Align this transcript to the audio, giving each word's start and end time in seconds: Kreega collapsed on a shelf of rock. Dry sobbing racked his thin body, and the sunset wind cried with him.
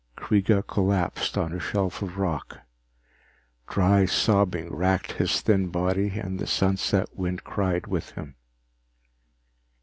Kreega 0.17 0.63
collapsed 0.65 1.37
on 1.37 1.53
a 1.53 1.59
shelf 1.59 2.01
of 2.01 2.17
rock. 2.17 2.61
Dry 3.67 4.05
sobbing 4.05 4.75
racked 4.75 5.11
his 5.11 5.41
thin 5.41 5.67
body, 5.67 6.17
and 6.19 6.39
the 6.39 6.47
sunset 6.47 7.09
wind 7.15 7.43
cried 7.43 7.85
with 7.85 8.09
him. 8.13 8.33